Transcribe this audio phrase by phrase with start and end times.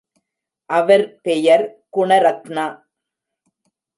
[0.69, 1.65] அவர் பெயர்
[1.97, 2.65] குணரத்னா.